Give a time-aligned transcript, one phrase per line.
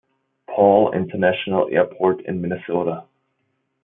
[0.49, 3.05] Paul International Airport in Minnesota.